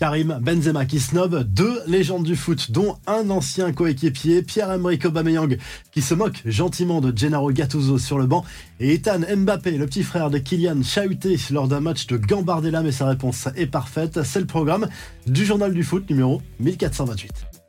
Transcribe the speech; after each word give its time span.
Karim 0.00 0.38
Benzema 0.40 0.86
qui 0.86 0.98
snob 0.98 1.44
deux 1.44 1.82
légendes 1.86 2.24
du 2.24 2.34
foot, 2.34 2.70
dont 2.70 2.96
un 3.06 3.28
ancien 3.28 3.70
coéquipier, 3.70 4.40
Pierre-Emerick 4.40 5.04
Aubameyang, 5.04 5.58
qui 5.92 6.00
se 6.00 6.14
moque 6.14 6.40
gentiment 6.46 7.02
de 7.02 7.14
Gennaro 7.14 7.52
Gattuso 7.52 7.98
sur 7.98 8.18
le 8.18 8.24
banc, 8.24 8.42
et 8.80 8.94
Ethan 8.94 9.20
Mbappé, 9.36 9.72
le 9.72 9.84
petit 9.84 10.02
frère 10.02 10.30
de 10.30 10.38
Kylian, 10.38 10.82
chahuté 10.82 11.36
lors 11.50 11.68
d'un 11.68 11.80
match 11.80 12.06
de 12.06 12.16
Gambardella, 12.16 12.82
mais 12.82 12.92
sa 12.92 13.08
réponse 13.08 13.48
est 13.56 13.66
parfaite. 13.66 14.22
C'est 14.22 14.40
le 14.40 14.46
programme 14.46 14.88
du 15.26 15.44
journal 15.44 15.74
du 15.74 15.84
foot 15.84 16.08
numéro 16.08 16.40
1428. 16.60 17.59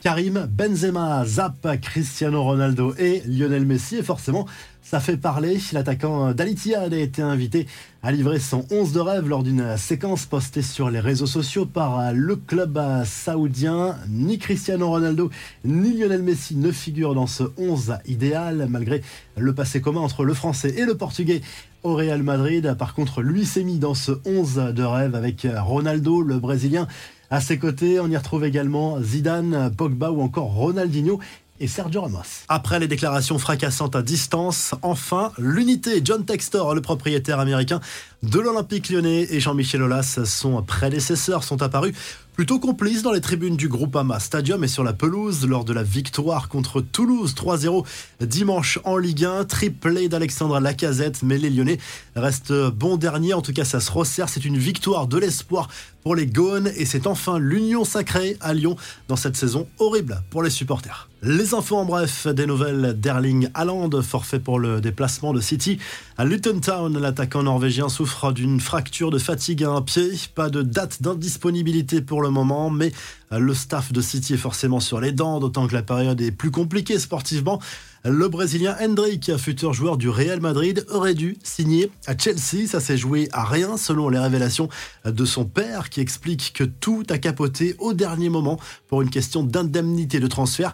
Karim 0.00 0.48
Benzema, 0.50 1.26
Zap, 1.26 1.66
Cristiano 1.82 2.42
Ronaldo 2.42 2.94
et 2.98 3.22
Lionel 3.26 3.66
Messi. 3.66 3.96
Et 3.96 4.02
forcément, 4.02 4.46
ça 4.80 4.98
fait 4.98 5.18
parler. 5.18 5.58
L'attaquant 5.72 6.32
d'Alitiyad 6.32 6.94
a 6.94 6.98
été 6.98 7.20
invité 7.20 7.66
à 8.02 8.10
livrer 8.10 8.38
son 8.38 8.64
11 8.70 8.92
de 8.92 9.00
rêve 9.00 9.28
lors 9.28 9.42
d'une 9.42 9.76
séquence 9.76 10.24
postée 10.24 10.62
sur 10.62 10.88
les 10.88 11.00
réseaux 11.00 11.26
sociaux 11.26 11.66
par 11.66 12.14
le 12.14 12.36
club 12.36 12.80
saoudien. 13.04 13.96
Ni 14.08 14.38
Cristiano 14.38 14.88
Ronaldo 14.88 15.30
ni 15.66 15.92
Lionel 15.92 16.22
Messi 16.22 16.56
ne 16.56 16.72
figurent 16.72 17.14
dans 17.14 17.26
ce 17.26 17.42
11 17.58 17.98
idéal, 18.06 18.68
malgré 18.70 19.02
le 19.36 19.54
passé 19.54 19.82
commun 19.82 20.00
entre 20.00 20.24
le 20.24 20.32
français 20.32 20.74
et 20.78 20.86
le 20.86 20.96
portugais 20.96 21.42
au 21.82 21.94
Real 21.94 22.22
Madrid. 22.22 22.74
Par 22.78 22.94
contre, 22.94 23.20
lui 23.20 23.44
s'est 23.44 23.64
mis 23.64 23.78
dans 23.78 23.94
ce 23.94 24.12
11 24.24 24.72
de 24.74 24.82
rêve 24.82 25.14
avec 25.14 25.46
Ronaldo, 25.58 26.22
le 26.22 26.38
brésilien. 26.38 26.88
À 27.32 27.40
ses 27.40 27.58
côtés, 27.58 28.00
on 28.00 28.08
y 28.08 28.16
retrouve 28.16 28.44
également 28.44 29.00
Zidane, 29.00 29.72
Pogba 29.76 30.10
ou 30.10 30.20
encore 30.20 30.52
Ronaldinho 30.52 31.20
et 31.60 31.68
Sergio 31.68 32.00
Ramos. 32.00 32.24
Après 32.48 32.80
les 32.80 32.88
déclarations 32.88 33.38
fracassantes 33.38 33.94
à 33.94 34.02
distance, 34.02 34.74
enfin, 34.82 35.30
l'unité 35.38 36.00
John 36.02 36.24
Textor, 36.24 36.74
le 36.74 36.80
propriétaire 36.80 37.38
américain 37.38 37.80
de 38.24 38.40
l'Olympique 38.40 38.88
lyonnais, 38.88 39.28
et 39.30 39.38
Jean-Michel 39.38 39.80
Aulas, 39.82 40.18
son 40.24 40.60
prédécesseur, 40.62 41.44
sont 41.44 41.62
apparus 41.62 41.94
plutôt 42.40 42.58
complices 42.58 43.02
dans 43.02 43.12
les 43.12 43.20
tribunes 43.20 43.58
du 43.58 43.68
Groupama 43.68 44.18
Stadium 44.18 44.64
et 44.64 44.66
sur 44.66 44.82
la 44.82 44.94
pelouse 44.94 45.46
lors 45.46 45.66
de 45.66 45.74
la 45.74 45.82
victoire 45.82 46.48
contre 46.48 46.80
Toulouse 46.80 47.34
3-0 47.34 47.84
dimanche 48.22 48.78
en 48.84 48.96
Ligue 48.96 49.26
1. 49.26 49.44
Triplé 49.44 50.08
d'Alexandre 50.08 50.58
Lacazette, 50.58 51.22
mais 51.22 51.36
les 51.36 51.50
Lyonnais 51.50 51.76
restent 52.16 52.54
bon 52.70 52.96
dernier. 52.96 53.34
En 53.34 53.42
tout 53.42 53.52
cas, 53.52 53.66
ça 53.66 53.78
se 53.78 53.92
resserre. 53.92 54.30
C'est 54.30 54.46
une 54.46 54.56
victoire 54.56 55.06
de 55.06 55.18
l'espoir 55.18 55.68
pour 56.02 56.14
les 56.14 56.26
Gones 56.26 56.70
et 56.76 56.86
c'est 56.86 57.06
enfin 57.06 57.38
l'union 57.38 57.84
sacrée 57.84 58.38
à 58.40 58.54
Lyon 58.54 58.76
dans 59.08 59.16
cette 59.16 59.36
saison 59.36 59.66
horrible 59.78 60.22
pour 60.30 60.42
les 60.42 60.48
supporters. 60.48 61.08
Les 61.22 61.52
infos 61.52 61.76
en 61.76 61.84
bref, 61.84 62.26
des 62.26 62.46
nouvelles 62.46 62.98
d'Erling 62.98 63.50
Haaland, 63.52 63.90
forfait 64.00 64.38
pour 64.38 64.58
le 64.58 64.80
déplacement 64.80 65.34
de 65.34 65.40
City. 65.42 65.78
À 66.16 66.24
Luton 66.24 66.60
Town, 66.60 66.98
l'attaquant 66.98 67.42
norvégien 67.42 67.90
souffre 67.90 68.32
d'une 68.32 68.58
fracture 68.58 69.10
de 69.10 69.18
fatigue 69.18 69.62
à 69.64 69.68
un 69.68 69.82
pied. 69.82 70.12
Pas 70.34 70.48
de 70.48 70.62
date 70.62 71.02
d'indisponibilité 71.02 72.00
pour 72.00 72.22
le 72.22 72.29
moment, 72.30 72.70
mais 72.70 72.92
le 73.30 73.54
staff 73.54 73.92
de 73.92 74.00
City 74.00 74.34
est 74.34 74.38
forcément 74.38 74.80
sur 74.80 75.00
les 75.00 75.12
dents, 75.12 75.40
d'autant 75.40 75.66
que 75.66 75.74
la 75.74 75.82
période 75.82 76.20
est 76.20 76.32
plus 76.32 76.50
compliquée 76.50 76.98
sportivement. 76.98 77.60
Le 78.04 78.28
Brésilien 78.28 78.76
Hendrik, 78.80 79.36
futur 79.36 79.74
joueur 79.74 79.98
du 79.98 80.08
Real 80.08 80.40
Madrid, 80.40 80.86
aurait 80.88 81.14
dû 81.14 81.36
signer 81.42 81.90
à 82.06 82.16
Chelsea. 82.16 82.66
Ça 82.66 82.80
s'est 82.80 82.96
joué 82.96 83.28
à 83.32 83.44
rien 83.44 83.76
selon 83.76 84.08
les 84.08 84.18
révélations 84.18 84.68
de 85.04 85.24
son 85.24 85.44
père 85.44 85.90
qui 85.90 86.00
explique 86.00 86.52
que 86.54 86.64
tout 86.64 87.04
a 87.10 87.18
capoté 87.18 87.76
au 87.78 87.92
dernier 87.92 88.30
moment 88.30 88.58
pour 88.88 89.02
une 89.02 89.10
question 89.10 89.42
d'indemnité 89.42 90.18
de 90.18 90.26
transfert. 90.26 90.72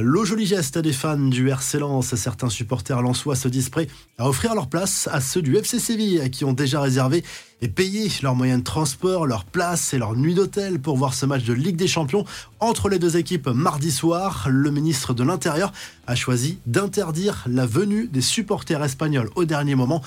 Le 0.00 0.24
joli 0.24 0.46
geste 0.46 0.78
des 0.78 0.92
fans 0.92 1.18
du 1.18 1.48
RC 1.48 1.80
Lens, 1.80 2.14
certains 2.14 2.50
supporters 2.50 3.02
lensois 3.02 3.34
se 3.34 3.48
disent 3.48 3.68
prêts 3.68 3.88
à 4.16 4.28
offrir 4.28 4.54
leur 4.54 4.68
place 4.68 5.08
à 5.10 5.20
ceux 5.20 5.42
du 5.42 5.56
FC 5.56 5.80
Séville 5.80 6.30
qui 6.30 6.44
ont 6.44 6.52
déjà 6.52 6.80
réservé 6.80 7.24
et 7.62 7.66
payé 7.66 8.08
leurs 8.22 8.36
moyens 8.36 8.60
de 8.60 8.64
transport, 8.64 9.26
leur 9.26 9.44
place 9.44 9.92
et 9.94 9.98
leur 9.98 10.14
nuit 10.14 10.34
d'hôtel 10.34 10.78
pour 10.78 10.96
voir 10.96 11.14
ce 11.14 11.26
match 11.26 11.42
de 11.42 11.52
Ligue 11.52 11.74
des 11.74 11.88
Champions 11.88 12.24
entre 12.60 12.88
les 12.88 13.00
deux 13.00 13.16
équipes 13.16 13.48
mardi 13.48 13.90
soir. 13.90 14.46
Le 14.48 14.70
ministre 14.70 15.14
de 15.14 15.24
l'Intérieur 15.24 15.72
a 16.06 16.14
choisi 16.14 16.58
d'interdire 16.66 17.42
la 17.48 17.66
venue 17.66 18.06
des 18.06 18.20
supporters 18.20 18.84
espagnols 18.84 19.30
au 19.34 19.46
dernier 19.46 19.74
moment. 19.74 20.00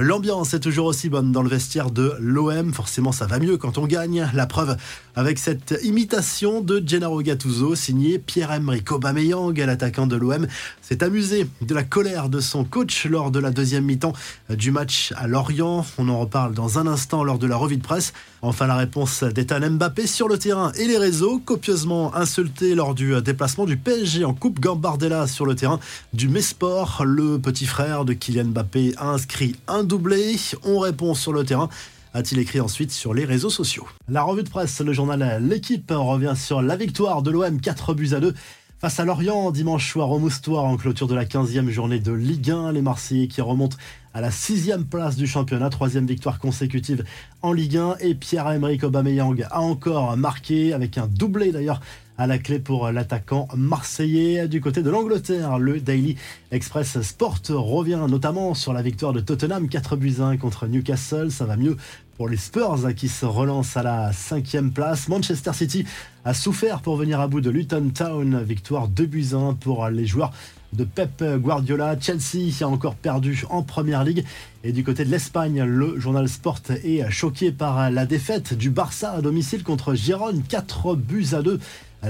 L'ambiance 0.00 0.54
est 0.54 0.60
toujours 0.60 0.86
aussi 0.86 1.08
bonne 1.08 1.32
dans 1.32 1.42
le 1.42 1.48
vestiaire 1.48 1.90
de 1.90 2.14
l'OM. 2.20 2.72
Forcément, 2.72 3.10
ça 3.10 3.26
va 3.26 3.40
mieux 3.40 3.56
quand 3.56 3.78
on 3.78 3.86
gagne. 3.88 4.30
La 4.32 4.46
preuve 4.46 4.76
avec 5.16 5.40
cette 5.40 5.76
imitation 5.82 6.60
de 6.60 6.80
Gennaro 6.86 7.20
Gattuso, 7.20 7.74
signé 7.74 8.20
Pierre-Emerick 8.20 8.92
Aubameyang, 8.92 9.58
l'attaquant 9.58 10.06
de 10.06 10.14
l'OM, 10.14 10.46
s'est 10.82 11.02
amusé 11.02 11.48
de 11.62 11.74
la 11.74 11.82
colère 11.82 12.28
de 12.28 12.38
son 12.38 12.62
coach 12.62 13.06
lors 13.06 13.32
de 13.32 13.40
la 13.40 13.50
deuxième 13.50 13.86
mi-temps 13.86 14.12
du 14.50 14.70
match 14.70 15.12
à 15.16 15.26
Lorient. 15.26 15.84
On 15.98 16.08
en 16.08 16.20
reparle 16.20 16.54
dans 16.54 16.78
un 16.78 16.86
instant 16.86 17.24
lors 17.24 17.40
de 17.40 17.48
la 17.48 17.56
revue 17.56 17.78
de 17.78 17.82
presse. 17.82 18.12
Enfin, 18.40 18.68
la 18.68 18.76
réponse 18.76 19.24
d'Ethan 19.24 19.68
Mbappé 19.68 20.06
sur 20.06 20.28
le 20.28 20.38
terrain 20.38 20.70
et 20.78 20.86
les 20.86 20.96
réseaux, 20.96 21.40
copieusement 21.44 22.14
insulté 22.14 22.76
lors 22.76 22.94
du 22.94 23.20
déplacement 23.20 23.64
du 23.64 23.76
PSG 23.76 24.24
en 24.24 24.32
Coupe 24.32 24.60
Gambardella 24.60 25.26
sur 25.26 25.44
le 25.44 25.56
terrain 25.56 25.80
du 26.12 26.28
Mesport. 26.28 27.02
Le 27.04 27.40
petit 27.40 27.66
frère 27.66 28.04
de 28.04 28.12
Kylian 28.12 28.44
Mbappé 28.44 28.94
a 28.96 29.08
inscrit 29.08 29.56
un 29.66 29.87
doublé. 29.88 30.36
On 30.62 30.78
répond 30.78 31.14
sur 31.14 31.32
le 31.32 31.44
terrain 31.44 31.68
a-t-il 32.14 32.40
écrit 32.40 32.60
ensuite 32.60 32.90
sur 32.90 33.12
les 33.12 33.24
réseaux 33.24 33.50
sociaux. 33.50 33.86
La 34.08 34.22
revue 34.22 34.42
de 34.42 34.48
presse, 34.48 34.80
le 34.80 34.92
journal 34.92 35.42
L'équipe 35.46 35.90
revient 35.94 36.32
sur 36.36 36.62
la 36.62 36.74
victoire 36.74 37.22
de 37.22 37.30
l'OM 37.30 37.60
4 37.60 37.94
buts 37.94 38.10
à 38.12 38.20
2 38.20 38.34
face 38.80 38.98
à 38.98 39.04
Lorient 39.04 39.50
dimanche 39.50 39.90
soir 39.90 40.10
au 40.10 40.18
Moustoir 40.18 40.64
en 40.64 40.76
clôture 40.76 41.06
de 41.06 41.14
la 41.14 41.24
15e 41.24 41.68
journée 41.68 41.98
de 41.98 42.12
Ligue 42.12 42.50
1. 42.50 42.72
Les 42.72 42.82
Marseillais 42.82 43.28
qui 43.28 43.40
remontent 43.40 43.76
à 44.14 44.20
la 44.20 44.30
sixième 44.30 44.84
place 44.84 45.16
du 45.16 45.26
championnat, 45.26 45.68
troisième 45.68 46.06
victoire 46.06 46.38
consécutive 46.38 47.04
en 47.42 47.52
Ligue 47.52 47.76
1 47.76 47.96
et 48.00 48.14
Pierre-Emerick 48.14 48.84
Aubameyang 48.84 49.46
a 49.50 49.60
encore 49.60 50.16
marqué 50.16 50.72
avec 50.72 50.96
un 50.96 51.06
doublé 51.06 51.52
d'ailleurs 51.52 51.80
à 52.18 52.26
la 52.26 52.38
clé 52.38 52.58
pour 52.58 52.90
l'attaquant 52.90 53.46
marseillais. 53.56 54.48
Du 54.48 54.60
côté 54.60 54.82
de 54.82 54.90
l'Angleterre, 54.90 55.58
le 55.58 55.80
Daily 55.80 56.16
Express 56.50 57.00
Sport 57.00 57.38
revient 57.48 58.04
notamment 58.10 58.54
sur 58.54 58.72
la 58.72 58.82
victoire 58.82 59.12
de 59.12 59.20
Tottenham 59.20 59.68
4 59.68 59.96
buts 59.96 60.16
1 60.20 60.36
contre 60.36 60.66
Newcastle. 60.66 61.30
Ça 61.30 61.46
va 61.46 61.56
mieux 61.56 61.76
pour 62.16 62.28
les 62.28 62.36
Spurs 62.36 62.92
qui 62.96 63.08
se 63.08 63.24
relancent 63.24 63.76
à 63.76 63.84
la 63.84 64.12
cinquième 64.12 64.72
place. 64.72 65.08
Manchester 65.08 65.52
City 65.52 65.86
a 66.24 66.34
souffert 66.34 66.82
pour 66.82 66.96
venir 66.96 67.20
à 67.20 67.28
bout 67.28 67.40
de 67.40 67.50
Luton 67.50 67.90
Town. 67.94 68.42
Victoire 68.42 68.88
2 68.88 69.06
buts 69.06 69.28
1 69.32 69.54
pour 69.54 69.88
les 69.88 70.06
joueurs 70.06 70.32
de 70.72 70.84
Pep 70.84 71.24
Guardiola. 71.38 71.98
Chelsea 72.00 72.52
a 72.60 72.66
encore 72.66 72.94
perdu 72.94 73.44
en 73.50 73.62
première 73.62 74.04
ligue. 74.04 74.24
Et 74.64 74.72
du 74.72 74.84
côté 74.84 75.04
de 75.04 75.10
l'Espagne, 75.10 75.62
le 75.62 75.98
journal 75.98 76.28
Sport 76.28 76.60
est 76.84 77.10
choqué 77.10 77.52
par 77.52 77.90
la 77.90 78.06
défaite 78.06 78.54
du 78.54 78.70
Barça 78.70 79.12
à 79.12 79.22
domicile 79.22 79.62
contre 79.62 79.94
Gérone. 79.94 80.42
4 80.48 80.94
buts 80.96 81.28
à 81.32 81.42
2 81.42 81.58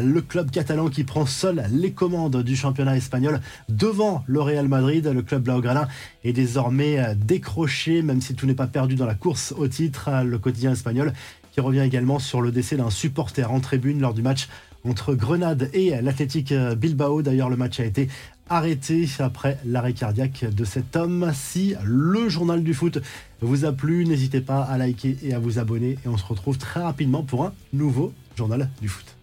le 0.03 0.21
club 0.21 0.51
catalan 0.51 0.89
qui 0.89 1.05
prend 1.05 1.25
seul 1.25 1.65
les 1.71 1.93
commandes 1.93 2.43
du 2.43 2.57
championnat 2.57 2.97
espagnol 2.97 3.41
devant 3.69 4.23
le 4.27 4.41
Real 4.41 4.69
Madrid. 4.69 5.07
Le 5.07 5.23
club 5.23 5.45
blaugrana 5.45 5.89
est 6.25 6.33
désormais 6.33 7.15
décroché, 7.15 8.03
même 8.03 8.21
si 8.21 8.35
tout 8.35 8.47
n'est 8.47 8.55
pas 8.55 8.67
perdu 8.67 8.97
dans 8.97 9.07
la 9.07 9.15
course 9.15 9.55
au 9.57 9.67
titre. 9.67 10.11
Le 10.25 10.39
quotidien 10.39 10.73
espagnol 10.73 11.13
revient 11.61 11.81
également 11.81 12.19
sur 12.19 12.41
le 12.41 12.53
décès 12.53 12.77
d'un 12.77 12.91
supporter 12.91 13.51
en 13.51 13.61
tribune 13.61 14.01
lors 14.01 14.15
du 14.15 14.23
match 14.23 14.49
entre 14.85 15.15
Grenade 15.15 15.71
et 15.73 15.91
l'Athletic 16.03 16.53
Bilbao. 16.53 17.23
D'ailleurs, 17.23 17.51
le 17.51 17.57
match 17.57 17.81
a 17.81 17.85
été 17.85 18.09
arrêté 18.49 19.09
après 19.19 19.59
l'arrêt 19.65 19.93
cardiaque 19.93 20.45
de 20.51 20.65
cet 20.65 20.97
homme. 20.97 21.31
Si 21.35 21.75
le 21.85 22.29
journal 22.29 22.63
du 22.63 22.75
foot 22.75 22.99
vous 23.41 23.65
a 23.65 23.73
plu, 23.73 24.05
n'hésitez 24.05 24.41
pas 24.41 24.63
à 24.63 24.79
liker 24.79 25.17
et 25.23 25.35
à 25.35 25.39
vous 25.39 25.59
abonner. 25.59 25.99
Et 26.05 26.09
on 26.09 26.17
se 26.17 26.25
retrouve 26.25 26.59
très 26.59 26.81
rapidement 26.81 27.23
pour 27.23 27.45
un 27.45 27.53
nouveau 27.73 28.13
journal 28.37 28.69
du 28.81 28.89
foot. 28.89 29.17